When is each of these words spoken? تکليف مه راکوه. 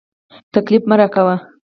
تکليف 0.53 0.83
مه 0.89 0.95
راکوه. 0.99 1.35